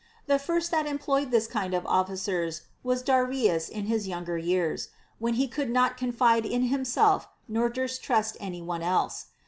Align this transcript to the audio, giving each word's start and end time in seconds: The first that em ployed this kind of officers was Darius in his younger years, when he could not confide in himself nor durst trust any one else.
The 0.25 0.39
first 0.39 0.71
that 0.71 0.87
em 0.87 0.97
ployed 0.97 1.29
this 1.29 1.45
kind 1.45 1.75
of 1.75 1.85
officers 1.85 2.63
was 2.81 3.03
Darius 3.03 3.69
in 3.69 3.85
his 3.85 4.07
younger 4.07 4.35
years, 4.35 4.87
when 5.19 5.35
he 5.35 5.47
could 5.47 5.69
not 5.69 5.95
confide 5.95 6.43
in 6.43 6.69
himself 6.69 7.27
nor 7.47 7.69
durst 7.69 8.01
trust 8.01 8.35
any 8.39 8.63
one 8.63 8.81
else. 8.81 9.27